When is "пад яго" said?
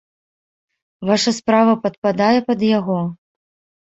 2.47-2.97